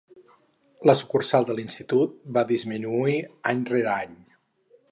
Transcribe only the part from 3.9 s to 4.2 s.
any.